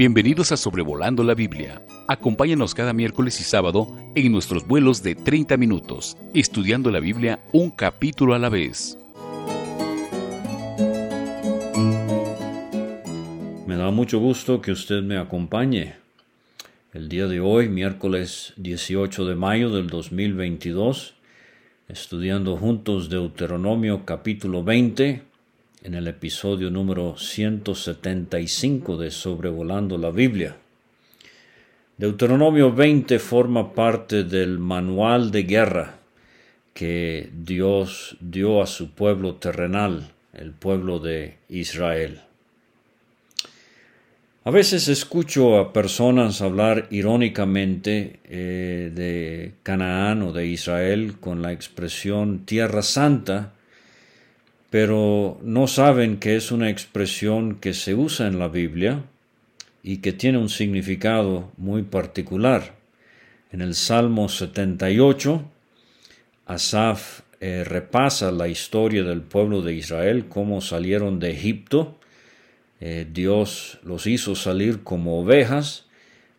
[0.00, 1.82] Bienvenidos a Sobrevolando la Biblia.
[2.08, 7.70] Acompáñanos cada miércoles y sábado en nuestros vuelos de 30 minutos, estudiando la Biblia un
[7.70, 8.96] capítulo a la vez.
[13.66, 15.96] Me da mucho gusto que usted me acompañe.
[16.94, 21.12] El día de hoy, miércoles 18 de mayo del 2022,
[21.88, 25.29] estudiando juntos Deuteronomio capítulo 20,
[25.82, 30.56] en el episodio número 175 de Sobrevolando la Biblia.
[31.96, 35.98] Deuteronomio 20 forma parte del manual de guerra
[36.74, 42.20] que Dios dio a su pueblo terrenal, el pueblo de Israel.
[44.44, 51.52] A veces escucho a personas hablar irónicamente eh, de Canaán o de Israel con la
[51.52, 53.52] expresión Tierra Santa,
[54.70, 59.02] pero no saben que es una expresión que se usa en la Biblia
[59.82, 62.76] y que tiene un significado muy particular.
[63.50, 65.42] En el Salmo 78,
[66.46, 71.98] Asaf eh, repasa la historia del pueblo de Israel, cómo salieron de Egipto.
[72.80, 75.86] Eh, Dios los hizo salir como ovejas,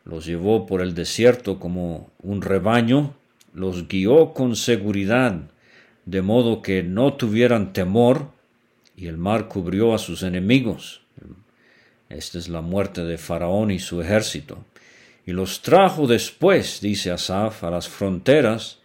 [0.05, 3.13] los llevó por el desierto como un rebaño,
[3.53, 5.50] los guió con seguridad
[6.05, 8.31] de modo que no tuvieran temor,
[8.95, 11.01] y el mar cubrió a sus enemigos.
[12.09, 14.65] Esta es la muerte de Faraón y su ejército.
[15.25, 18.79] Y los trajo después, dice Asaf, a las fronteras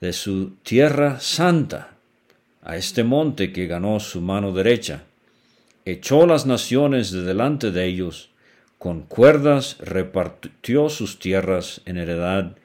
[0.00, 1.96] de su tierra santa,
[2.62, 5.04] a este monte que ganó su mano derecha.
[5.84, 8.30] Echó las naciones de delante de ellos,
[8.78, 12.56] con cuerdas repartió sus tierras en heredad,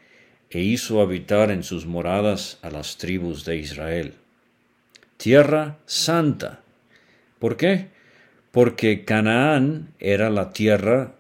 [0.53, 4.13] e hizo habitar en sus moradas a las tribus de Israel.
[5.17, 6.61] Tierra santa.
[7.39, 7.87] ¿Por qué?
[8.51, 11.13] Porque Canaán era la tierra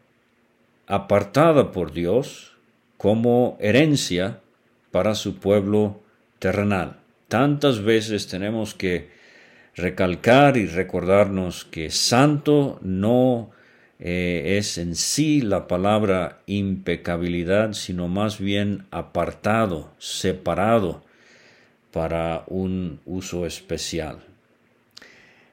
[0.87, 2.53] apartada por Dios
[2.97, 4.39] como herencia
[4.91, 6.01] para su pueblo
[6.37, 6.97] terrenal.
[7.27, 9.09] Tantas veces tenemos que
[9.75, 13.49] recalcar y recordarnos que santo no
[14.05, 21.05] eh, es en sí la palabra impecabilidad, sino más bien apartado, separado
[21.93, 24.17] para un uso especial.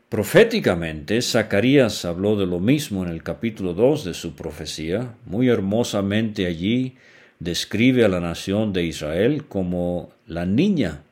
[0.09, 5.15] Proféticamente, Zacarías habló de lo mismo en el capítulo 2 de su profecía.
[5.27, 6.97] Muy hermosamente allí
[7.39, 11.03] describe a la nación de Israel como la niña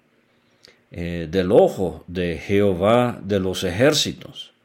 [0.91, 4.58] eh, del ojo de Jehová de los ejércitos.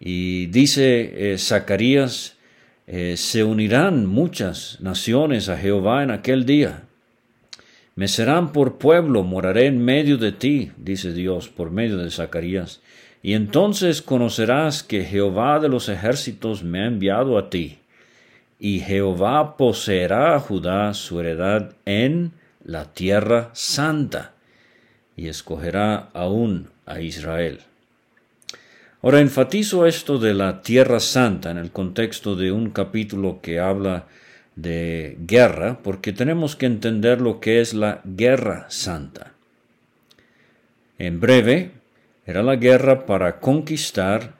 [0.00, 2.36] Y dice eh, Zacarías,
[2.86, 6.84] eh, se unirán muchas naciones a Jehová en aquel día.
[7.94, 12.80] Me serán por pueblo, moraré en medio de ti, dice Dios por medio de Zacarías.
[13.22, 17.78] Y entonces conocerás que Jehová de los ejércitos me ha enviado a ti.
[18.58, 22.32] Y Jehová poseerá a Judá su heredad en
[22.64, 24.32] la tierra santa,
[25.16, 27.60] y escogerá aún a Israel.
[29.02, 34.06] Ahora enfatizo esto de la Tierra Santa en el contexto de un capítulo que habla
[34.56, 39.32] de guerra, porque tenemos que entender lo que es la Guerra Santa.
[40.98, 41.70] En breve,
[42.26, 44.34] era la guerra para conquistar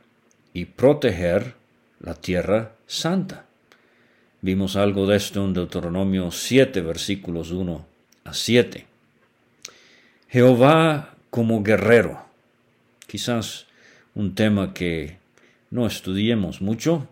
[0.52, 1.54] y proteger
[1.98, 3.46] la Tierra Santa.
[4.42, 7.86] Vimos algo de esto en Deuteronomio 7, versículos 1
[8.24, 8.86] a 7.
[10.28, 12.26] Jehová como guerrero.
[13.06, 13.69] Quizás
[14.14, 15.18] un tema que
[15.70, 17.08] no estudiemos mucho,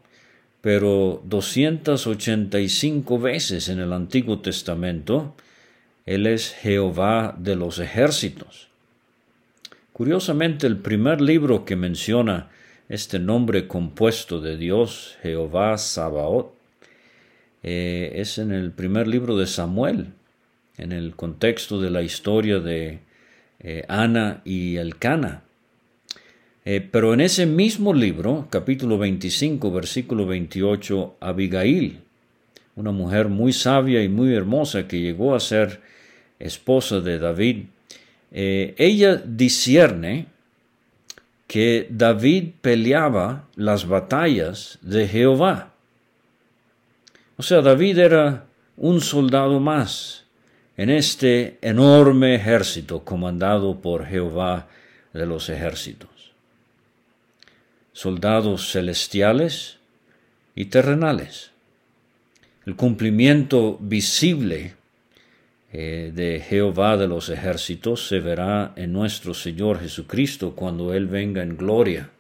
[0.60, 5.34] pero 285 veces en el Antiguo Testamento,
[6.06, 8.69] Él es Jehová de los ejércitos.
[9.92, 12.50] Curiosamente, el primer libro que menciona
[12.88, 16.53] este nombre compuesto de Dios, Jehová Sabaoth,
[17.62, 20.12] eh, es en el primer libro de Samuel,
[20.76, 23.00] en el contexto de la historia de
[23.60, 25.42] eh, Ana y Elcana.
[26.70, 32.03] Eh, pero en ese mismo libro, capítulo 25, versículo 28, Abigail,
[32.76, 35.80] una mujer muy sabia y muy hermosa que llegó a ser
[36.38, 37.65] esposa de David,
[38.32, 40.26] eh, ella discierne
[41.47, 45.72] que David peleaba las batallas de Jehová.
[47.38, 48.44] O sea, David era
[48.76, 50.26] un soldado más
[50.76, 54.68] en este enorme ejército comandado por Jehová
[55.14, 56.17] de los ejércitos
[57.98, 59.78] soldados celestiales
[60.54, 61.50] y terrenales.
[62.65, 64.77] El cumplimiento visible
[65.72, 71.42] eh, de Jehová de los ejércitos se verá en nuestro Señor Jesucristo cuando Él venga
[71.42, 72.10] en gloria.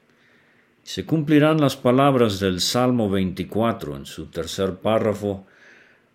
[0.82, 5.46] Se cumplirán las palabras del Salmo 24 en su tercer párrafo,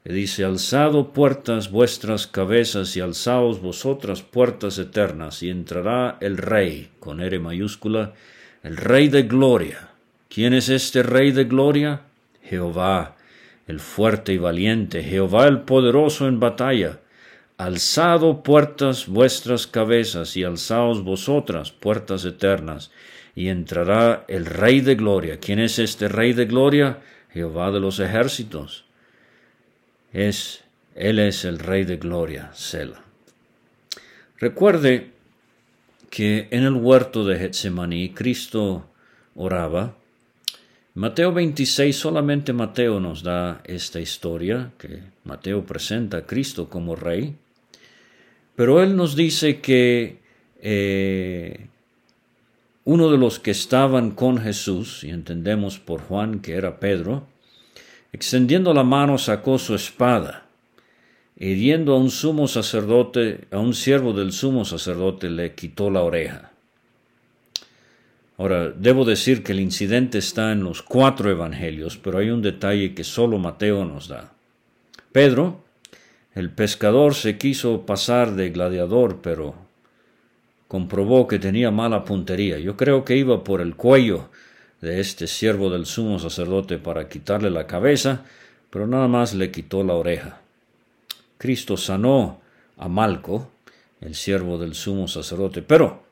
[0.04, 6.90] que dice, Alzado puertas vuestras cabezas y alzaos vosotras puertas eternas, y entrará el Rey,
[7.00, 8.14] con R mayúscula,
[8.64, 9.90] el Rey de gloria.
[10.30, 12.02] ¿Quién es este Rey de gloria?
[12.42, 13.16] Jehová,
[13.68, 17.00] el fuerte y valiente, Jehová el poderoso en batalla.
[17.58, 22.90] Alzado puertas vuestras cabezas y alzaos vosotras puertas eternas,
[23.36, 25.40] y entrará el Rey de gloria.
[25.40, 27.00] ¿Quién es este Rey de gloria?
[27.32, 28.86] Jehová de los ejércitos
[30.14, 30.64] es,
[30.96, 33.04] Él es el Rey de Gloria, Sela.
[34.38, 35.13] Recuerde
[36.14, 38.86] que en el huerto de Getsemaní Cristo
[39.34, 39.98] oraba.
[40.94, 47.36] Mateo 26, solamente Mateo nos da esta historia, que Mateo presenta a Cristo como Rey,
[48.56, 50.20] pero él nos dice que
[50.62, 51.66] eh,
[52.84, 57.26] uno de los que estaban con Jesús, y entendemos por Juan que era Pedro,
[58.14, 60.46] Extendiendo la mano sacó su espada.
[61.38, 66.52] Hiriendo a un sumo sacerdote, a un siervo del sumo sacerdote, le quitó la oreja.
[68.38, 72.94] Ahora, debo decir que el incidente está en los cuatro evangelios, pero hay un detalle
[72.94, 74.34] que solo Mateo nos da.
[75.12, 75.64] Pedro,
[76.34, 79.56] el pescador, se quiso pasar de gladiador, pero
[80.68, 82.58] comprobó que tenía mala puntería.
[82.58, 84.30] Yo creo que iba por el cuello
[84.82, 88.26] de este siervo del sumo sacerdote para quitarle la cabeza,
[88.70, 90.43] pero nada más le quitó la oreja.
[91.44, 92.40] Cristo sanó
[92.78, 93.52] a Malco,
[94.00, 96.04] el siervo del sumo sacerdote, pero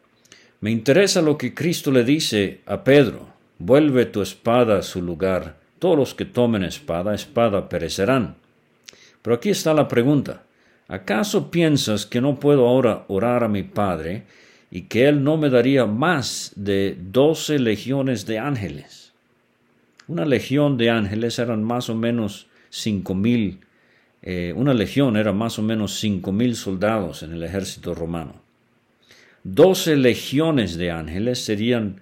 [0.59, 5.55] me interesa lo que Cristo le dice a Pedro, vuelve tu espada a su lugar,
[5.79, 8.35] todos los que tomen espada, espada perecerán.
[9.21, 10.43] Pero aquí está la pregunta,
[10.89, 14.25] ¿acaso piensas que no puedo ahora orar a mi Padre
[14.69, 19.13] y que él no me daría más de doce legiones de ángeles.
[20.09, 23.61] Una legión de ángeles eran más o menos cinco mil,
[24.23, 28.35] eh, una legión era más o menos cinco mil soldados en el ejército romano.
[29.43, 32.01] Doce legiones de ángeles serían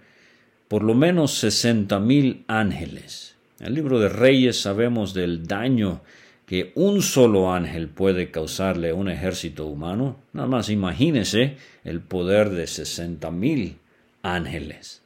[0.67, 3.35] por lo menos sesenta mil ángeles.
[3.59, 6.01] En el libro de Reyes sabemos del daño
[6.45, 12.49] que un solo ángel puede causarle a un ejército humano, nada más imagínese el poder
[12.49, 13.77] de sesenta mil
[14.23, 15.01] ángeles.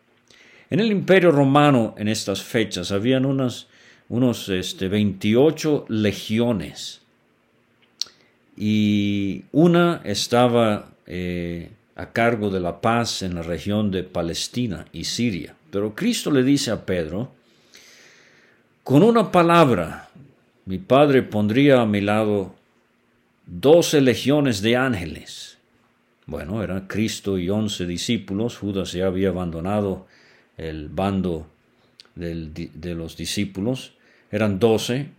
[0.71, 3.67] En el imperio romano en estas fechas habían unos,
[4.09, 7.02] unos este, 28 legiones
[8.55, 15.05] y una estaba eh, a cargo de la paz en la región de Palestina y
[15.05, 15.55] Siria.
[15.71, 17.31] Pero Cristo le dice a Pedro,
[18.83, 20.09] con una palabra
[20.65, 22.55] mi padre pondría a mi lado
[23.45, 25.57] doce legiones de ángeles.
[26.25, 28.57] Bueno, era Cristo y once discípulos.
[28.57, 30.07] Judas ya había abandonado
[30.57, 31.47] el bando
[32.15, 33.93] de los discípulos.
[34.31, 35.09] Eran doce.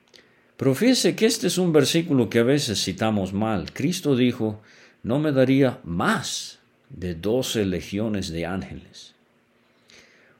[0.64, 3.70] Pero fíjese que este es un versículo que a veces citamos mal.
[3.74, 4.62] Cristo dijo,
[5.02, 6.58] no me daría más
[6.88, 9.12] de doce legiones de ángeles.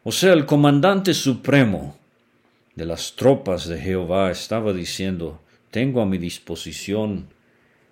[0.03, 1.99] O sea, el comandante supremo
[2.75, 7.29] de las tropas de Jehová estaba diciendo, tengo a mi disposición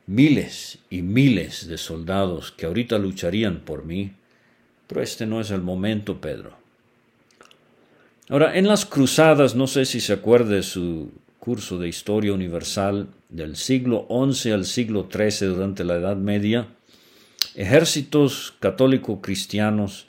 [0.07, 4.13] miles y miles de soldados que ahorita lucharían por mí,
[4.87, 6.57] pero este no es el momento, Pedro.
[8.31, 11.11] Ahora, en las cruzadas, no sé si se acuerda de su
[11.43, 16.69] curso de historia universal del siglo XI al siglo XIII durante la Edad Media,
[17.57, 20.07] ejércitos católico cristianos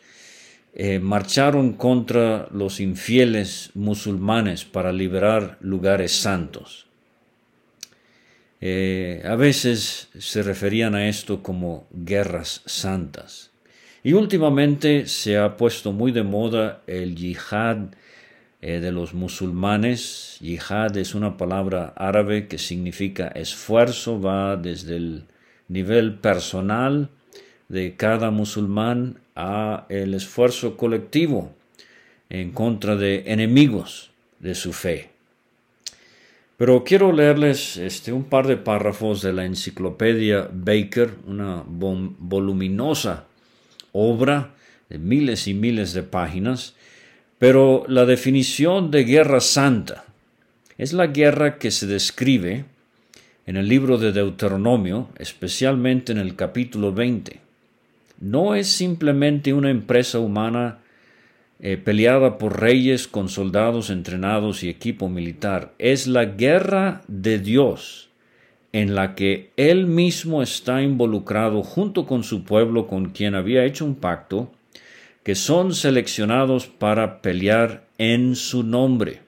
[0.76, 6.86] eh, marcharon contra los infieles musulmanes para liberar lugares santos.
[8.62, 13.50] Eh, a veces se referían a esto como guerras santas.
[14.04, 17.88] Y últimamente se ha puesto muy de moda el yihad
[18.66, 20.38] eh, de los musulmanes.
[20.40, 25.26] Yihad es una palabra árabe que significa esfuerzo, va desde el
[25.68, 27.10] nivel personal
[27.68, 31.52] de cada musulmán a el esfuerzo colectivo
[32.30, 35.10] en contra de enemigos de su fe.
[36.56, 43.26] Pero quiero leerles este, un par de párrafos de la enciclopedia Baker, una voluminosa
[43.92, 44.54] obra
[44.88, 46.76] de miles y miles de páginas,
[47.44, 50.06] pero la definición de guerra santa
[50.78, 52.64] es la guerra que se describe
[53.46, 57.44] en el libro de Deuteronomio, especialmente en el capítulo 20
[58.24, 60.80] no es simplemente una empresa humana
[61.60, 65.74] eh, peleada por reyes con soldados entrenados y equipo militar.
[65.78, 68.10] Es la guerra de Dios
[68.72, 73.84] en la que Él mismo está involucrado junto con su pueblo con quien había hecho
[73.84, 74.52] un pacto,
[75.24, 79.22] que son seleccionados para pelear en su nombre.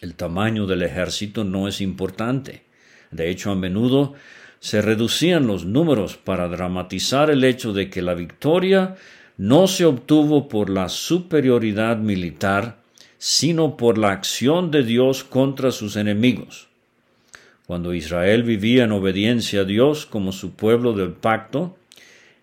[0.00, 2.62] El tamaño del ejército no es importante.
[3.10, 4.14] De hecho, a menudo
[4.60, 8.96] se reducían los números para dramatizar el hecho de que la victoria
[9.38, 12.76] no se obtuvo por la superioridad militar,
[13.16, 16.68] sino por la acción de Dios contra sus enemigos.
[17.66, 21.76] Cuando Israel vivía en obediencia a Dios como su pueblo del pacto,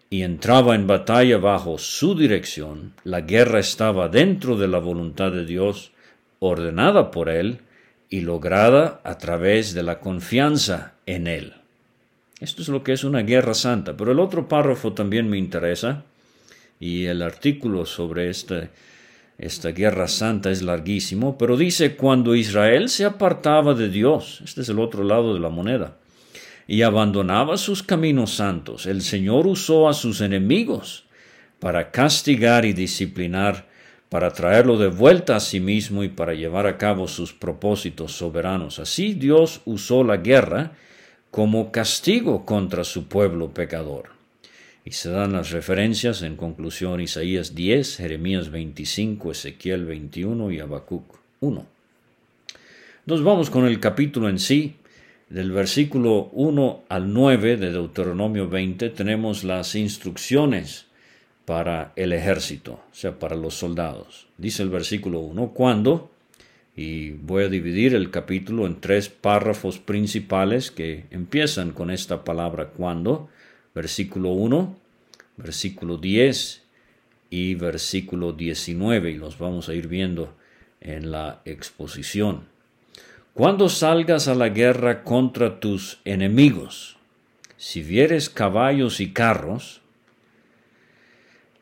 [0.09, 5.45] y entraba en batalla bajo su dirección, la guerra estaba dentro de la voluntad de
[5.45, 5.91] Dios,
[6.39, 7.59] ordenada por Él
[8.09, 11.53] y lograda a través de la confianza en Él.
[12.39, 13.97] Esto es lo que es una guerra santa.
[13.97, 16.03] Pero el otro párrafo también me interesa
[16.79, 18.69] y el artículo sobre esta,
[19.37, 24.69] esta guerra santa es larguísimo, pero dice cuando Israel se apartaba de Dios, este es
[24.69, 25.97] el otro lado de la moneda,
[26.67, 31.05] y abandonaba sus caminos santos, el Señor usó a sus enemigos
[31.59, 33.67] para castigar y disciplinar,
[34.09, 38.79] para traerlo de vuelta a sí mismo y para llevar a cabo sus propósitos soberanos.
[38.79, 40.74] Así Dios usó la guerra
[41.31, 44.09] como castigo contra su pueblo pecador.
[44.86, 51.17] Y se dan las referencias en conclusión Isaías 10, Jeremías 25, Ezequiel 21 y Habacuc
[51.41, 51.65] 1.
[53.05, 54.77] Nos vamos con el capítulo en sí.
[55.29, 60.86] Del versículo 1 al 9 de Deuteronomio 20 tenemos las instrucciones
[61.43, 64.27] para el ejército, o sea, para los soldados.
[64.38, 66.12] Dice el versículo 1, cuando
[66.77, 72.69] y voy a dividir el capítulo en tres párrafos principales que empiezan con esta palabra
[72.69, 73.29] cuando,
[73.74, 74.77] versículo 1,
[75.38, 76.62] versículo 10
[77.31, 80.36] y versículo 19, y los vamos a ir viendo
[80.79, 82.43] en la exposición.
[83.38, 86.98] Cuando salgas a la guerra contra tus enemigos,
[87.56, 89.82] si vieres caballos y carros,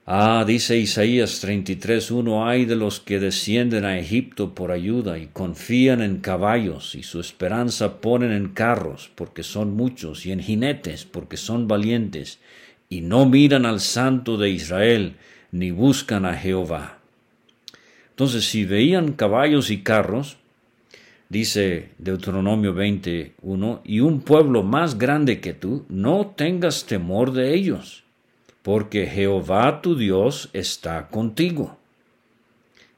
[0.06, 6.02] Ah, dice Isaías 33.1, hay de los que descienden a Egipto por ayuda y confían
[6.02, 11.36] en caballos y su esperanza ponen en carros porque son muchos y en jinetes porque
[11.36, 12.40] son valientes
[12.88, 15.18] y no miran al Santo de Israel
[15.52, 17.00] ni buscan a Jehová.
[18.12, 20.38] Entonces, si veían caballos y carros,
[21.30, 28.06] dice Deuteronomio 21, y un pueblo más grande que tú, no tengas temor de ellos
[28.66, 31.78] porque Jehová tu Dios está contigo.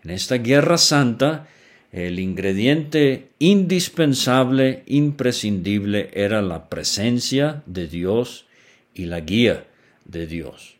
[0.02, 1.50] En esta guerra santa,
[1.92, 8.46] el ingrediente indispensable, imprescindible, era la presencia de Dios
[8.94, 9.66] y la guía
[10.06, 10.77] de Dios.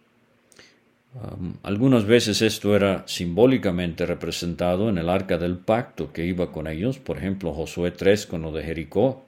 [1.64, 7.00] Algunas veces esto era simbólicamente representado en el arca del pacto que iba con ellos,
[7.00, 9.26] por ejemplo Josué 3 con lo de Jericó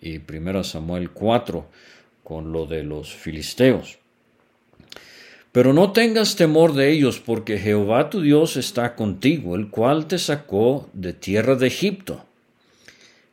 [0.00, 1.66] y 1 Samuel 4
[2.22, 3.98] con lo de los filisteos.
[5.52, 10.18] Pero no tengas temor de ellos, porque Jehová tu Dios está contigo, el cual te
[10.18, 12.26] sacó de tierra de Egipto.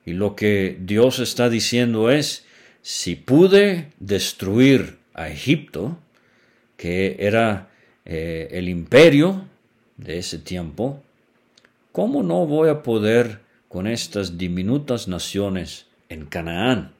[0.05, 2.45] Y lo que Dios está diciendo es,
[2.81, 5.97] si pude destruir a Egipto,
[6.77, 7.72] que era
[8.05, 9.45] eh, el imperio
[9.97, 11.01] de ese tiempo,
[11.91, 16.91] ¿cómo no voy a poder con estas diminutas naciones en Canaán?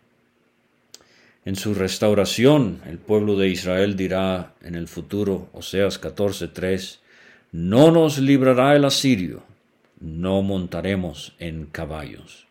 [1.46, 7.00] En su restauración, el pueblo de Israel dirá en el futuro, Oseas 14:3,
[7.52, 9.44] no nos librará el asirio,
[10.00, 12.48] no montaremos en caballos.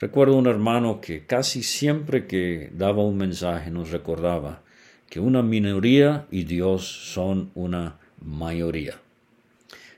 [0.00, 4.62] Recuerdo un hermano que casi siempre que daba un mensaje nos recordaba
[5.08, 8.96] que una minoría y Dios son una mayoría.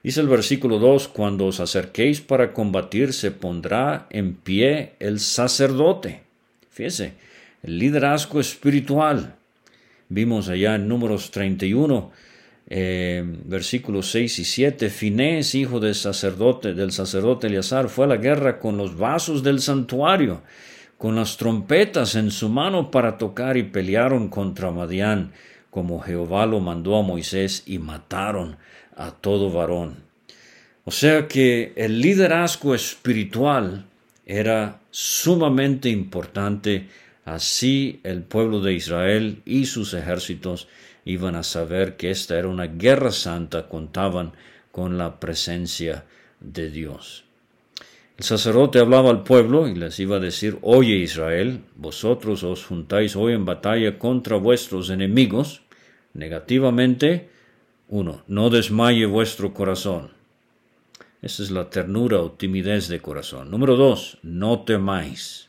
[0.03, 6.23] Dice el versículo 2, cuando os acerquéis para combatir se pondrá en pie el sacerdote.
[6.71, 7.15] Fíjese,
[7.63, 9.35] el liderazgo espiritual.
[10.09, 12.11] Vimos allá en números 31,
[12.69, 18.17] eh, versículos 6 y 7, Finés, hijo del sacerdote, del sacerdote Eleazar, fue a la
[18.17, 20.43] guerra con los vasos del santuario,
[21.01, 25.33] con las trompetas en su mano para tocar y pelearon contra Madián,
[25.71, 28.59] como Jehová lo mandó a Moisés, y mataron
[28.95, 30.05] a todo varón.
[30.85, 33.87] O sea que el liderazgo espiritual
[34.27, 36.89] era sumamente importante
[37.31, 40.67] Así el pueblo de Israel y sus ejércitos
[41.05, 44.33] iban a saber que esta era una guerra santa, contaban
[44.73, 46.05] con la presencia
[46.41, 47.30] de Dios.
[48.21, 53.17] El sacerdote hablaba al pueblo y les iba a decir, Oye Israel, vosotros os juntáis
[53.17, 55.63] hoy en batalla contra vuestros enemigos.
[56.13, 57.31] Negativamente,
[57.89, 60.11] uno, no desmaye vuestro corazón.
[61.23, 63.51] Esa es la ternura o timidez de corazón.
[63.51, 65.49] Número dos, no temáis.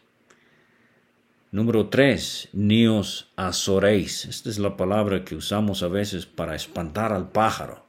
[1.52, 4.24] Número tres, ni os azoréis.
[4.24, 7.86] Esta es la palabra que usamos a veces para espantar al pájaro.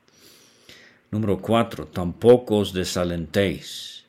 [1.12, 4.01] Número cuatro, tampoco os desalentéis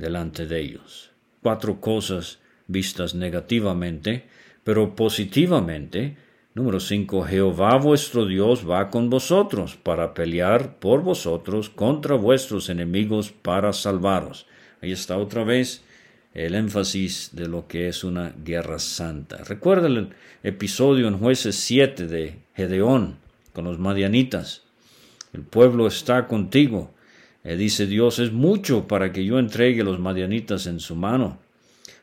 [0.00, 1.10] delante de ellos.
[1.42, 4.24] Cuatro cosas vistas negativamente,
[4.64, 6.16] pero positivamente.
[6.54, 13.30] Número cinco, Jehová vuestro Dios va con vosotros para pelear por vosotros contra vuestros enemigos
[13.30, 14.46] para salvaros.
[14.82, 15.84] Ahí está otra vez
[16.34, 19.38] el énfasis de lo que es una guerra santa.
[19.44, 20.10] Recuerda el
[20.42, 23.18] episodio en jueces 7 de Gedeón
[23.52, 24.62] con los madianitas
[25.32, 26.92] el pueblo está contigo.
[27.42, 31.38] Eh, dice Dios, es mucho para que yo entregue los madianitas en su mano.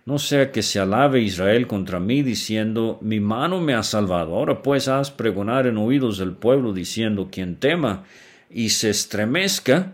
[0.06, 4.36] No sea que se alabe Israel contra mí diciendo, mi mano me ha salvado.
[4.36, 8.06] Ahora pues haz pregonar en oídos del pueblo diciendo, quien tema
[8.50, 9.94] y se estremezca.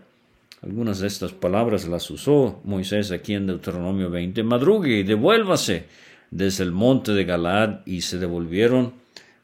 [0.62, 4.42] Algunas de estas palabras las usó Moisés aquí en Deuteronomio 20.
[4.44, 5.86] Madrugue y devuélvase
[6.30, 8.92] desde el monte de Galad y se devolvieron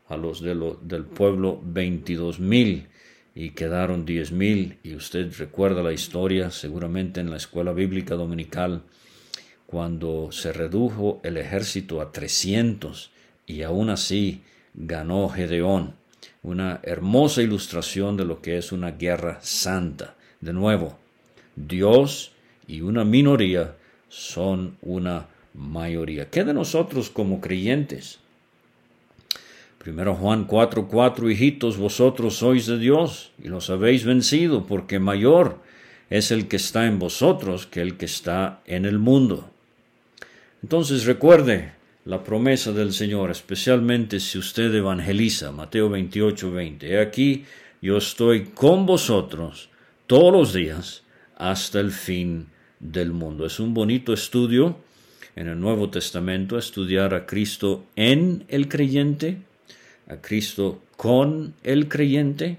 [0.09, 2.87] a los de del pueblo veintidós mil
[3.35, 4.79] y quedaron diez mil.
[4.83, 8.83] Y usted recuerda la historia seguramente en la escuela bíblica dominical
[9.67, 13.11] cuando se redujo el ejército a trescientos
[13.47, 14.43] y aún así
[14.75, 15.95] ganó Gedeón.
[16.43, 20.17] Una hermosa ilustración de lo que es una guerra santa.
[20.41, 20.99] De nuevo
[21.55, 22.33] Dios
[22.67, 23.77] y una minoría
[24.09, 26.31] son una mayoría.
[26.31, 28.21] ¿qué de nosotros como creyentes?
[29.81, 35.57] Primero Juan 4:4 4, Hijitos, vosotros sois de Dios y los habéis vencido, porque mayor
[36.11, 39.49] es el que está en vosotros que el que está en el mundo.
[40.63, 41.73] Entonces recuerde
[42.05, 46.51] la promesa del Señor, especialmente si usted evangeliza, Mateo 28:20.
[46.51, 46.93] 20.
[46.93, 47.47] He aquí,
[47.81, 49.71] yo estoy con vosotros
[50.07, 51.05] todos los días
[51.37, 52.49] hasta el fin
[52.81, 53.47] del mundo.
[53.47, 54.77] Es un bonito estudio
[55.37, 59.39] en el Nuevo Testamento, estudiar a Cristo en el creyente
[60.11, 62.59] a Cristo con el creyente,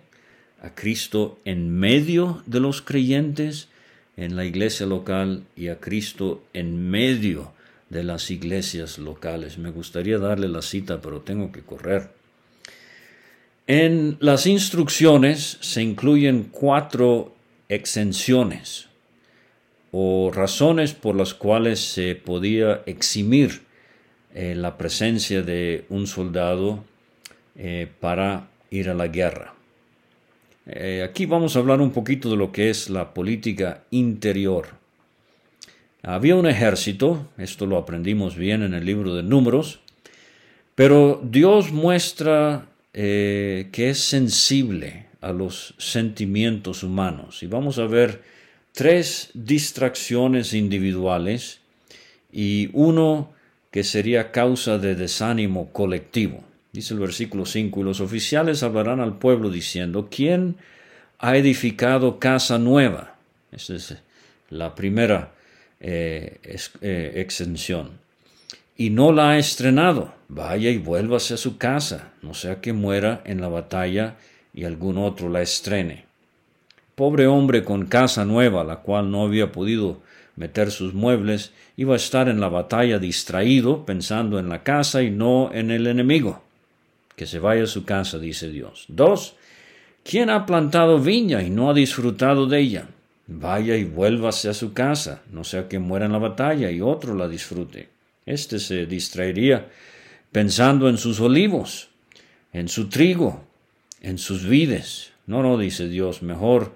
[0.61, 3.67] a Cristo en medio de los creyentes
[4.15, 7.51] en la iglesia local y a Cristo en medio
[7.89, 9.57] de las iglesias locales.
[9.57, 12.09] Me gustaría darle la cita, pero tengo que correr.
[13.67, 17.35] En las instrucciones se incluyen cuatro
[17.67, 18.87] exenciones
[19.91, 23.61] o razones por las cuales se podía eximir
[24.33, 26.85] eh, la presencia de un soldado
[27.55, 29.53] eh, para ir a la guerra.
[30.65, 34.67] Eh, aquí vamos a hablar un poquito de lo que es la política interior.
[36.03, 39.79] Había un ejército, esto lo aprendimos bien en el libro de números,
[40.75, 47.43] pero Dios muestra eh, que es sensible a los sentimientos humanos.
[47.43, 48.21] Y vamos a ver
[48.71, 51.59] tres distracciones individuales
[52.31, 53.31] y uno
[53.69, 56.43] que sería causa de desánimo colectivo.
[56.73, 60.55] Dice el versículo 5, y los oficiales hablarán al pueblo diciendo, ¿quién
[61.19, 63.15] ha edificado casa nueva?
[63.51, 63.97] Esa es
[64.49, 65.33] la primera
[65.81, 66.39] eh,
[66.81, 67.99] eh, exención.
[68.77, 70.13] Y no la ha estrenado.
[70.29, 74.15] Vaya y vuélvase a su casa, no sea que muera en la batalla
[74.53, 76.05] y algún otro la estrene.
[76.95, 80.01] Pobre hombre con casa nueva, la cual no había podido
[80.37, 85.11] meter sus muebles, iba a estar en la batalla distraído, pensando en la casa y
[85.11, 86.41] no en el enemigo
[87.21, 88.85] que se vaya a su casa, dice Dios.
[88.87, 89.35] Dos,
[90.03, 92.87] ¿quién ha plantado viña y no ha disfrutado de ella?
[93.27, 97.13] Vaya y vuélvase a su casa, no sea que muera en la batalla y otro
[97.13, 97.89] la disfrute.
[98.25, 99.69] Este se distraería
[100.31, 101.89] pensando en sus olivos,
[102.53, 103.43] en su trigo,
[104.01, 105.11] en sus vides.
[105.27, 106.73] No, no, dice Dios, mejor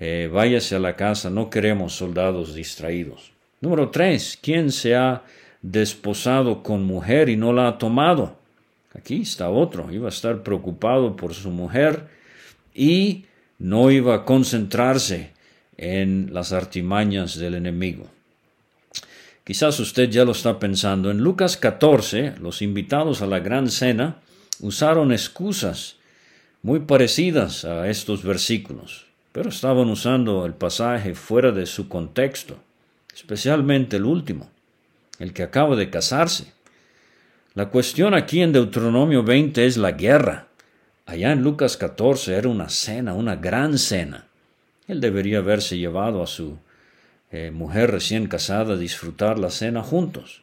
[0.00, 3.30] eh, váyase a la casa, no queremos soldados distraídos.
[3.60, 5.22] Número tres, ¿quién se ha
[5.62, 8.42] desposado con mujer y no la ha tomado?
[8.94, 12.06] Aquí está otro, iba a estar preocupado por su mujer
[12.74, 13.24] y
[13.58, 15.32] no iba a concentrarse
[15.76, 18.06] en las artimañas del enemigo.
[19.44, 21.10] Quizás usted ya lo está pensando.
[21.10, 24.20] En Lucas 14, los invitados a la gran cena
[24.60, 25.96] usaron excusas
[26.62, 32.56] muy parecidas a estos versículos, pero estaban usando el pasaje fuera de su contexto,
[33.14, 34.48] especialmente el último,
[35.18, 36.54] el que acaba de casarse.
[37.56, 40.48] La cuestión aquí en Deuteronomio 20 es la guerra.
[41.06, 44.26] Allá en Lucas 14 era una cena, una gran cena.
[44.88, 46.58] Él debería haberse llevado a su
[47.30, 50.42] eh, mujer recién casada a disfrutar la cena juntos.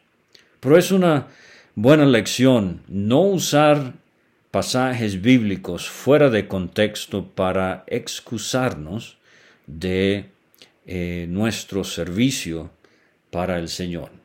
[0.58, 1.26] Pero es una
[1.74, 3.92] buena lección no usar
[4.50, 9.18] pasajes bíblicos fuera de contexto para excusarnos
[9.66, 10.30] de
[10.86, 12.70] eh, nuestro servicio
[13.30, 14.21] para el Señor.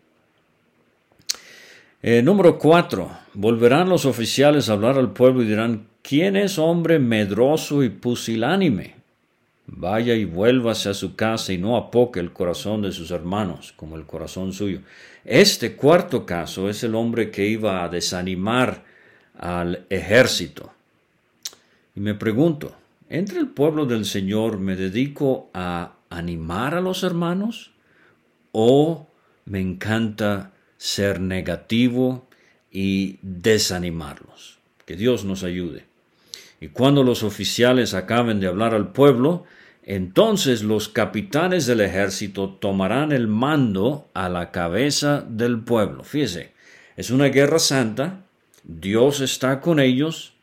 [2.01, 6.99] Eh, número cuatro, volverán los oficiales a hablar al pueblo y dirán, ¿quién es hombre
[6.99, 8.95] medroso y pusilánime?
[9.65, 13.97] Vaya y vuélvase a su casa y no apoque el corazón de sus hermanos como
[13.97, 14.81] el corazón suyo.
[15.25, 18.85] Este cuarto caso es el hombre que iba a desanimar
[19.37, 20.71] al ejército.
[21.95, 22.75] Y me pregunto,
[23.09, 27.71] ¿entre el pueblo del Señor me dedico a animar a los hermanos
[28.51, 29.07] o
[29.45, 32.27] me encanta ser negativo
[32.71, 34.59] y desanimarlos?
[34.85, 35.85] Que Dios nos ayude.
[36.59, 39.45] Y cuando los oficiales acaben de hablar al pueblo,
[39.83, 46.03] entonces los capitanes del ejército tomarán el mando a la cabeza del pueblo.
[46.03, 46.51] Fíjese,
[46.97, 48.25] es una guerra santa,
[48.63, 50.33] Dios está con ellos,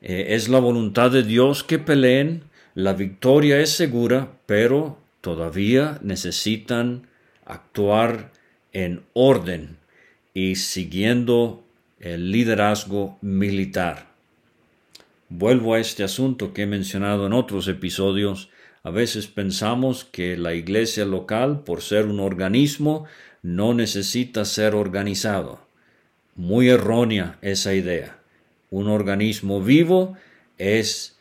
[0.00, 7.08] eh, es la voluntad de Dios que peleen, la victoria es segura, pero todavía necesitan
[7.44, 8.30] actuar
[8.72, 9.76] en orden
[10.34, 11.62] y siguiendo
[12.00, 14.12] el liderazgo militar.
[15.28, 18.50] Vuelvo a este asunto que he mencionado en otros episodios.
[18.82, 23.06] A veces pensamos que la iglesia local, por ser un organismo,
[23.42, 25.60] no necesita ser organizado.
[26.34, 28.18] Muy errónea esa idea.
[28.70, 30.16] Un organismo vivo
[30.58, 31.16] es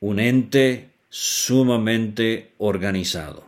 [0.00, 3.44] un ente sumamente organizado.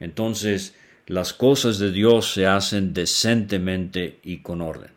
[0.00, 0.74] Entonces,
[1.08, 4.90] las cosas de Dios se hacen decentemente y con orden.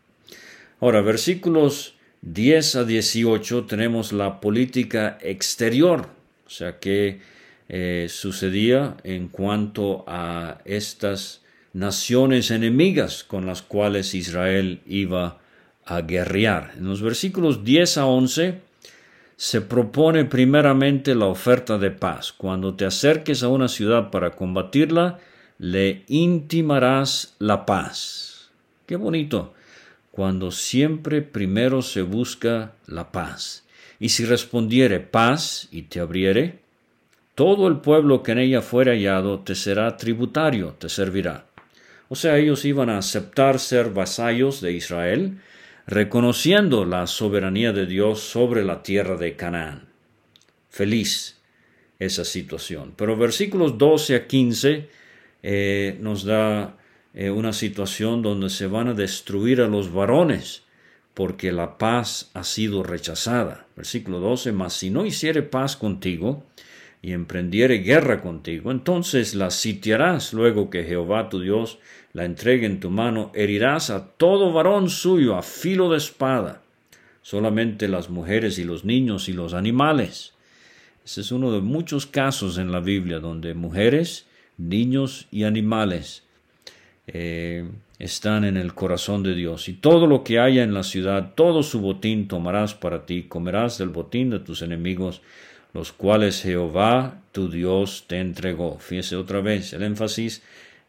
[0.79, 6.09] Ahora, versículos 10 a 18 tenemos la política exterior,
[6.45, 7.21] o sea, que
[7.69, 11.41] eh, sucedía en cuanto a estas
[11.73, 15.39] naciones enemigas con las cuales Israel iba
[15.85, 16.73] a guerrear.
[16.77, 18.59] En los versículos 10 a 11
[19.37, 22.33] se propone primeramente la oferta de paz.
[22.33, 25.19] Cuando te acerques a una ciudad para combatirla,
[25.61, 28.49] le intimarás la paz.
[28.87, 29.53] Qué bonito
[30.09, 33.63] cuando siempre primero se busca la paz.
[33.99, 36.57] Y si respondiere paz y te abriere,
[37.35, 41.45] todo el pueblo que en ella fuere hallado te será tributario, te servirá.
[42.09, 45.41] O sea, ellos iban a aceptar ser vasallos de Israel,
[45.85, 49.89] reconociendo la soberanía de Dios sobre la tierra de Canaán.
[50.71, 51.39] Feliz
[51.99, 52.95] esa situación.
[52.97, 55.00] Pero versículos 12 a 15
[55.43, 56.77] eh, nos da
[57.13, 60.63] eh, una situación donde se van a destruir a los varones,
[61.13, 63.65] porque la paz ha sido rechazada.
[63.75, 66.45] Versículo 12, mas si no hiciere paz contigo,
[67.01, 71.79] y emprendiere guerra contigo, entonces la sitiarás luego que Jehová tu Dios
[72.13, 76.61] la entregue en tu mano, herirás a todo varón suyo a filo de espada,
[77.21, 80.33] solamente las mujeres y los niños y los animales.
[81.03, 86.23] Ese es uno de muchos casos en la Biblia donde mujeres, niños y animales
[87.07, 87.67] eh,
[87.99, 89.69] están en el corazón de Dios.
[89.69, 93.77] Y todo lo que haya en la ciudad, todo su botín tomarás para ti, comerás
[93.77, 95.21] del botín de tus enemigos,
[95.73, 98.77] los cuales Jehová tu Dios te entregó.
[98.79, 100.41] Fíjese otra vez el énfasis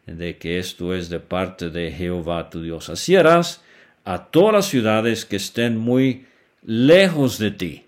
[0.05, 2.89] de que esto es de parte de Jehová tu Dios.
[2.89, 3.61] Así harás
[4.05, 6.25] a todas las ciudades que estén muy
[6.65, 7.83] lejos de ti.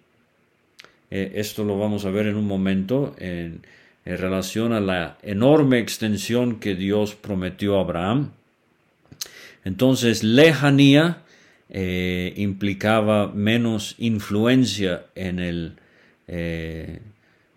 [1.11, 3.61] Eh, esto lo vamos a ver en un momento en
[4.05, 8.31] en relación a la enorme extensión que Dios prometió a Abraham.
[9.63, 11.23] Entonces, lejanía
[11.69, 15.73] eh, implicaba menos influencia en el
[16.27, 17.01] eh,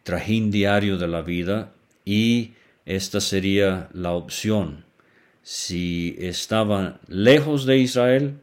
[0.03, 1.73] trajín diario de la vida
[2.07, 2.53] y
[2.87, 4.85] esta sería la opción.
[5.43, 8.39] Si estaban lejos de Israel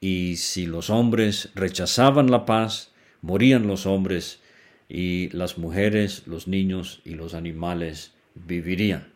[0.00, 2.90] y si los hombres rechazaban la paz,
[3.22, 4.40] morían los hombres
[4.88, 9.08] y las mujeres, los niños y los animales vivirían.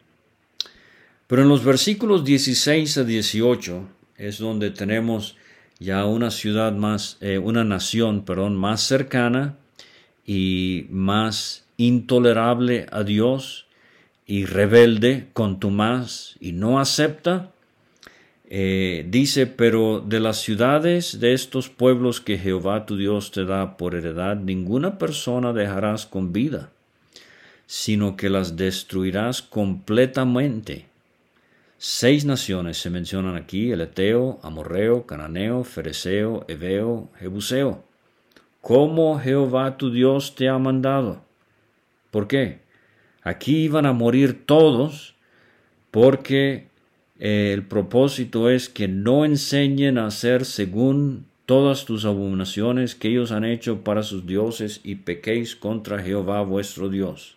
[1.26, 5.36] Pero en los versículos 16 a 18 es donde tenemos
[5.78, 9.56] ya una ciudad más, eh, una nación, perdón, más cercana
[10.26, 13.66] y más intolerable a Dios
[14.26, 17.51] y rebelde, contumaz y no acepta
[18.54, 23.78] eh, dice, pero de las ciudades de estos pueblos que Jehová tu Dios te da
[23.78, 26.70] por heredad, ninguna persona dejarás con vida,
[27.64, 30.84] sino que las destruirás completamente.
[31.78, 37.82] Seis naciones se mencionan aquí, el Eteo, Amorreo, Cananeo, Fereceo, Eveo, Jebuseo.
[38.60, 41.24] ¿Cómo Jehová tu Dios te ha mandado?
[42.10, 42.60] ¿Por qué?
[43.22, 45.14] Aquí iban a morir todos
[45.90, 46.70] porque
[47.22, 53.44] el propósito es que no enseñen a hacer según todas tus abominaciones que ellos han
[53.44, 57.36] hecho para sus dioses y pequéis contra Jehová vuestro Dios.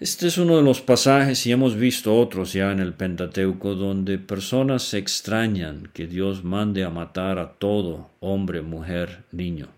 [0.00, 4.16] Este es uno de los pasajes, y hemos visto otros ya en el Pentateuco, donde
[4.16, 9.68] personas se extrañan que Dios mande a matar a todo hombre, mujer, niño.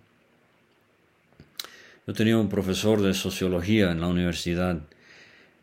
[2.07, 4.81] Yo tenía un profesor de sociología en la universidad.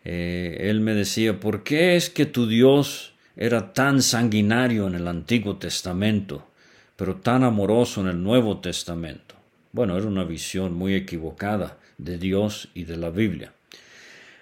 [0.06, 5.08] Eh, él me decía, ¿por qué es que tu Dios era tan sanguinario en el
[5.08, 6.48] Antiguo Testamento,
[6.96, 9.36] pero tan amoroso en el Nuevo Testamento?
[9.72, 13.52] Bueno, era una visión muy equivocada de Dios y de la Biblia.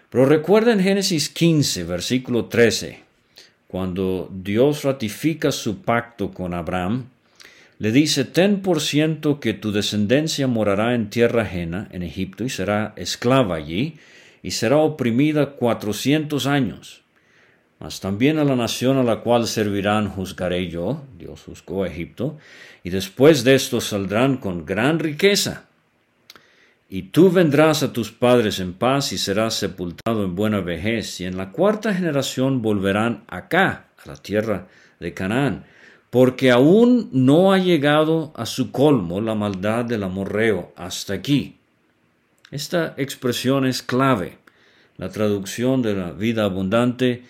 [0.10, 3.00] Pero recuerden Génesis 15, versículo 13,
[3.68, 7.06] cuando Dios ratifica su pacto con Abraham,
[7.80, 12.50] le dice, ten por ciento que tu descendencia morará en tierra ajena, en Egipto, y
[12.50, 13.96] será esclava allí,
[14.44, 17.02] y será oprimida cuatrocientos años.
[17.80, 22.38] Mas también a la nación a la cual servirán juzgaré yo, Dios juzgó a Egipto,
[22.84, 25.66] y después de esto saldrán con gran riqueza.
[26.90, 31.26] Y tú vendrás a tus padres en paz y serás sepultado en buena vejez, y
[31.26, 34.68] en la cuarta generación volverán acá, a la tierra
[35.00, 35.66] de Canaán,
[36.10, 41.58] porque aún no ha llegado a su colmo la maldad del amorreo hasta aquí.
[42.54, 44.38] Esta expresión es clave.
[44.98, 47.24] La traducción de la vida abundante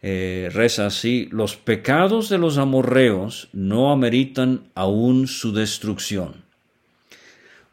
[0.00, 6.44] eh, reza así, los pecados de los amorreos no ameritan aún su destrucción.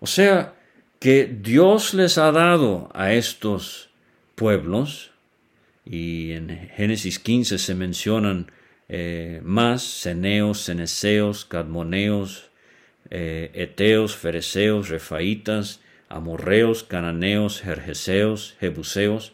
[0.01, 0.55] O sea,
[0.99, 3.87] que Dios les ha dado a estos
[4.35, 5.11] pueblos,
[5.85, 8.51] y en Génesis 15 se mencionan
[8.89, 12.49] eh, más, ceneos, ceneseos, cadmoneos,
[13.09, 19.33] eh, eteos, fereceos, refaitas, amorreos, cananeos, jerjeseos, jebuseos.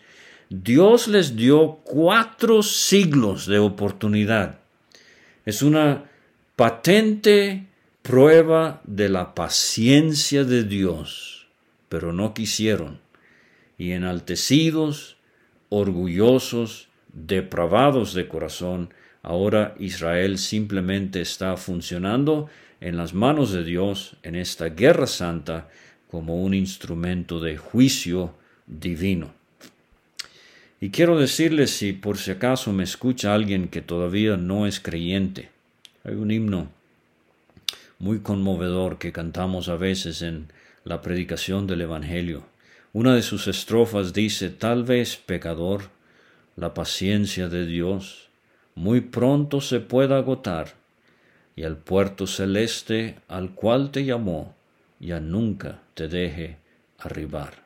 [0.50, 4.60] Dios les dio cuatro siglos de oportunidad.
[5.46, 6.06] Es una
[6.56, 7.68] patente
[8.02, 11.48] prueba de la paciencia de Dios,
[11.90, 13.00] pero no quisieron.
[13.78, 15.18] Y enaltecidos,
[15.70, 22.50] orgullosos, depravados de corazón, Ahora Israel simplemente está funcionando
[22.82, 25.70] en las manos de Dios en esta guerra santa
[26.14, 28.36] como un instrumento de juicio
[28.68, 29.34] divino.
[30.80, 35.50] Y quiero decirles si por si acaso me escucha alguien que todavía no es creyente.
[36.04, 36.70] Hay un himno
[37.98, 40.50] muy conmovedor que cantamos a veces en
[40.84, 42.46] la predicación del Evangelio.
[42.94, 45.90] Una de sus estrofas dice, tal vez pecador,
[46.56, 48.30] la paciencia de Dios
[48.76, 50.76] muy pronto se pueda agotar,
[51.56, 54.54] y el puerto celeste al cual te llamó
[55.06, 56.58] ya nunca te deje
[56.98, 57.64] arribar.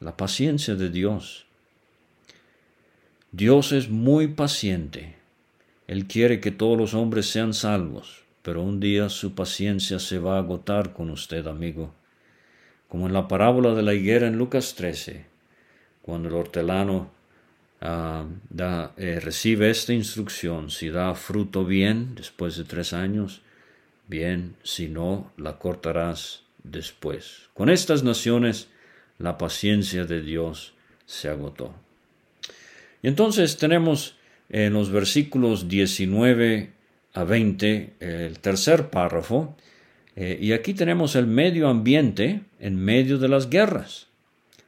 [0.00, 1.46] La paciencia de Dios.
[3.32, 5.16] Dios es muy paciente.
[5.86, 10.36] Él quiere que todos los hombres sean salvos, pero un día su paciencia se va
[10.36, 11.94] a agotar con usted, amigo.
[12.88, 15.26] Como en la parábola de la higuera en Lucas 13,
[16.02, 17.10] cuando el hortelano
[17.80, 23.42] Ah, da, eh, recibe esta instrucción, si da fruto bien después de tres años,
[24.08, 27.48] bien, si no, la cortarás después.
[27.54, 28.68] Con estas naciones
[29.18, 30.74] la paciencia de Dios
[31.06, 31.74] se agotó.
[33.02, 34.16] Y entonces tenemos
[34.48, 36.72] en los versículos 19
[37.14, 39.56] a 20 el tercer párrafo,
[40.14, 44.06] eh, y aquí tenemos el medio ambiente en medio de las guerras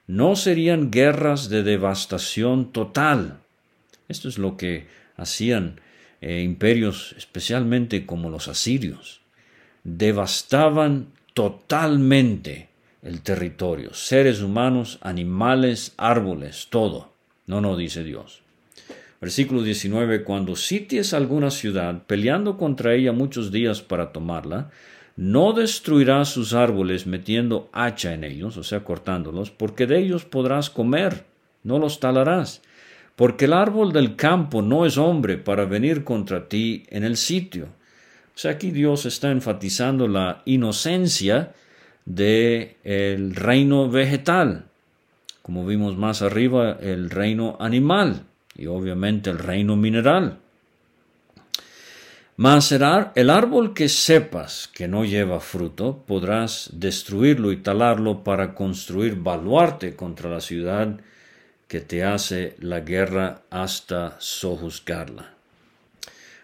[0.09, 3.41] no serían guerras de devastación total.
[4.09, 5.81] Esto es lo que hacían
[6.23, 9.21] eh, imperios, especialmente como los asirios.
[9.85, 11.09] Devastaban
[11.39, 12.69] totalmente
[13.01, 17.13] el territorio, seres humanos, animales, árboles, todo.
[17.47, 18.43] No, no, dice Dios.
[19.21, 24.73] Versículo 19, cuando sities alguna ciudad, peleando contra ella muchos días para tomarla,
[25.15, 30.71] no destruirás sus árboles metiendo hacha en ellos, o sea, cortándolos, porque de ellos podrás
[30.71, 31.25] comer,
[31.63, 32.63] no los talarás,
[33.15, 37.78] porque el árbol del campo no es hombre para venir contra ti en el sitio.
[38.39, 41.55] O sea, aquí Dios está enfatizando la inocencia
[42.05, 44.67] del el reino vegetal,
[45.43, 50.39] como vimos más arriba, el reino animal y obviamente el reino mineral.
[52.37, 59.17] Mas el árbol que sepas que no lleva fruto, podrás destruirlo y talarlo para construir
[59.17, 61.01] baluarte contra la ciudad
[61.67, 65.35] que te hace la guerra hasta sojuzgarla.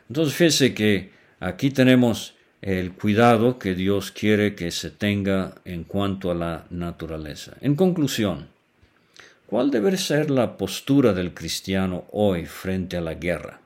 [0.09, 1.13] Entonces fíjese que
[1.44, 7.57] aquí tenemos el cuidado que Dios quiere que se tenga en cuanto a la naturaleza.
[7.61, 8.48] En conclusión,
[9.46, 13.61] ¿cuál debe ser la postura del cristiano hoy frente a la guerra?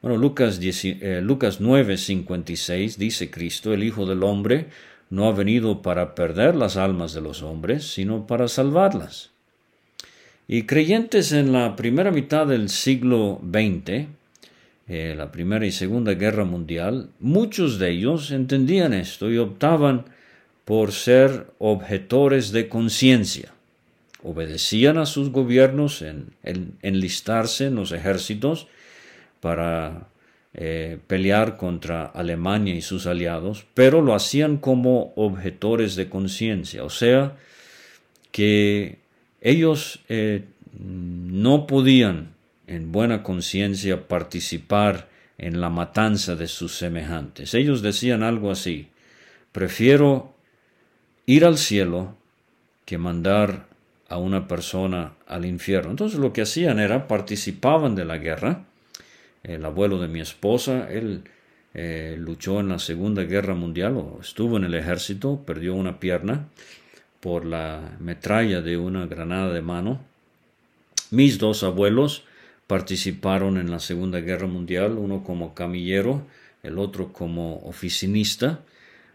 [0.00, 4.68] Bueno, Lucas, eh, Lucas 9, 56 dice Cristo, el Hijo del Hombre,
[5.10, 9.30] no ha venido para perder las almas de los hombres, sino para salvarlas.
[10.46, 14.06] Y creyentes en la primera mitad del siglo XX,
[14.88, 20.06] eh, la Primera y Segunda Guerra Mundial, muchos de ellos entendían esto y optaban
[20.64, 23.52] por ser objetores de conciencia.
[24.22, 26.32] Obedecían a sus gobiernos en,
[26.82, 28.66] enlistarse en los ejércitos
[29.40, 30.08] para
[30.54, 36.90] eh, pelear contra Alemania y sus aliados, pero lo hacían como objetores de conciencia, o
[36.90, 37.36] sea,
[38.32, 38.98] que
[39.40, 40.44] ellos eh,
[40.80, 42.37] no podían
[42.68, 47.54] en buena conciencia participar en la matanza de sus semejantes.
[47.54, 48.88] Ellos decían algo así,
[49.52, 50.34] prefiero
[51.26, 52.14] ir al cielo
[52.84, 53.66] que mandar
[54.08, 55.90] a una persona al infierno.
[55.90, 58.64] Entonces lo que hacían era participaban de la guerra.
[59.42, 61.22] El abuelo de mi esposa, él
[61.74, 66.48] eh, luchó en la Segunda Guerra Mundial o estuvo en el ejército, perdió una pierna
[67.20, 70.00] por la metralla de una granada de mano.
[71.10, 72.24] Mis dos abuelos
[72.68, 76.26] participaron en la Segunda Guerra Mundial, uno como camillero,
[76.62, 78.60] el otro como oficinista.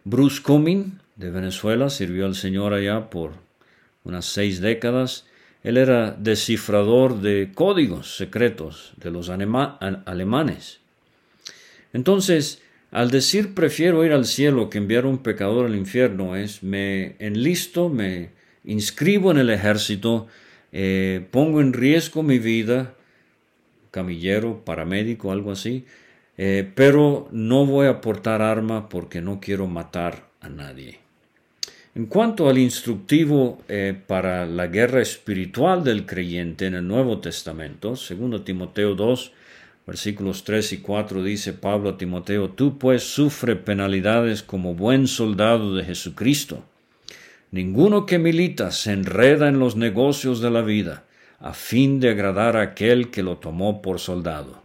[0.03, 3.33] Bruce Cumming, de Venezuela, sirvió al Señor allá por
[4.03, 5.27] unas seis décadas.
[5.61, 10.79] Él era descifrador de códigos secretos de los alemanes.
[11.93, 17.15] Entonces, al decir prefiero ir al cielo que enviar un pecador al infierno, es me
[17.19, 18.31] enlisto, me
[18.63, 20.27] inscribo en el ejército,
[20.71, 22.95] eh, pongo en riesgo mi vida,
[23.93, 25.85] camillero, paramédico, algo así,
[26.35, 30.99] eh, pero no voy a portar arma porque no quiero matar a nadie.
[31.93, 37.89] En cuanto al instructivo eh, para la guerra espiritual del creyente en el Nuevo Testamento,
[37.89, 39.31] 2 Timoteo 2,
[39.85, 45.75] versículos 3 y 4 dice Pablo a Timoteo, tú pues sufre penalidades como buen soldado
[45.75, 46.65] de Jesucristo.
[47.51, 51.03] Ninguno que milita se enreda en los negocios de la vida,
[51.43, 54.63] a fin de agradar a aquel que lo tomó por soldado.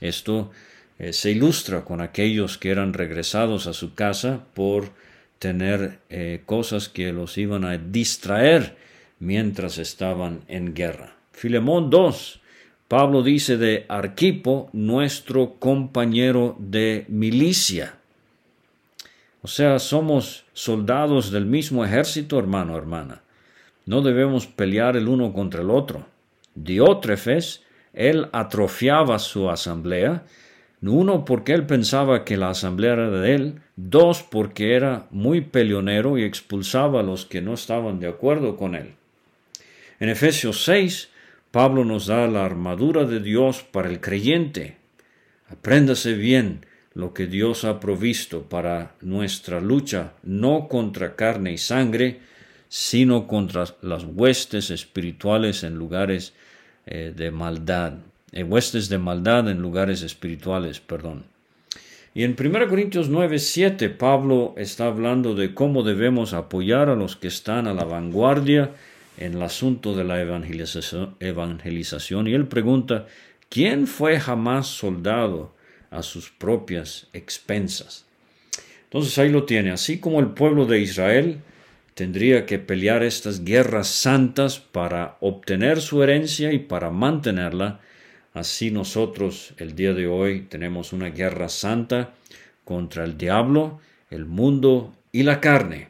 [0.00, 0.50] Esto
[0.98, 4.90] eh, se ilustra con aquellos que eran regresados a su casa por
[5.38, 8.76] tener eh, cosas que los iban a distraer
[9.20, 11.14] mientras estaban en guerra.
[11.32, 12.40] Filemón 2,
[12.88, 17.94] Pablo dice de Arquipo, nuestro compañero de milicia.
[19.42, 23.22] O sea, somos soldados del mismo ejército, hermano, hermana.
[23.90, 26.06] No debemos pelear el uno contra el otro.
[26.54, 30.24] Diótrefes, él atrofiaba su asamblea
[30.82, 33.60] uno, porque él pensaba que la asamblea era de él.
[33.76, 38.74] Dos, porque era muy peleonero y expulsaba a los que no estaban de acuerdo con
[38.74, 38.94] él.
[39.98, 41.10] En Efesios 6,
[41.50, 44.76] Pablo nos da la armadura de Dios para el creyente.
[45.48, 52.20] Apréndase bien lo que Dios ha provisto para nuestra lucha, no contra carne y sangre,
[52.70, 56.32] sino contra las huestes espirituales en lugares
[56.86, 57.98] eh, de maldad
[58.32, 61.24] huestes de maldad en lugares espirituales, perdón.
[62.14, 67.16] Y en 1 Corintios 9, 7, Pablo está hablando de cómo debemos apoyar a los
[67.16, 68.72] que están a la vanguardia
[69.16, 72.26] en el asunto de la evangelización, evangelización.
[72.26, 73.06] Y él pregunta,
[73.48, 75.52] ¿quién fue jamás soldado
[75.90, 78.06] a sus propias expensas?
[78.84, 81.38] Entonces ahí lo tiene, así como el pueblo de Israel
[82.00, 87.80] tendría que pelear estas guerras santas para obtener su herencia y para mantenerla,
[88.32, 92.14] Así nosotros el día de hoy tenemos una guerra santa
[92.64, 95.88] contra el diablo, el mundo y la carne.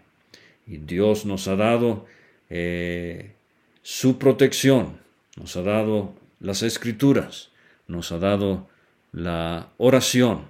[0.67, 2.07] Y Dios nos ha dado
[2.49, 3.35] eh,
[3.83, 4.99] su protección,
[5.37, 7.51] nos ha dado las escrituras,
[7.87, 8.69] nos ha dado
[9.13, 10.47] la oración,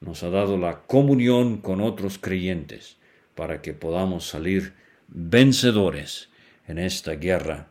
[0.00, 2.98] nos ha dado la comunión con otros creyentes
[3.34, 4.74] para que podamos salir
[5.10, 6.28] vencedores
[6.66, 7.68] en esta guerra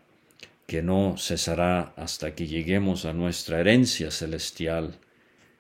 [0.67, 4.99] que no cesará hasta que lleguemos a nuestra herencia celestial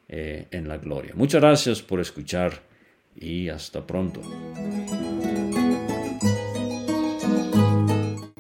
[0.07, 1.13] eh, en la gloria.
[1.15, 2.61] Muchas gracias por escuchar
[3.15, 4.21] y hasta pronto.